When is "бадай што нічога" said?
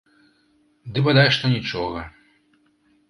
1.07-2.01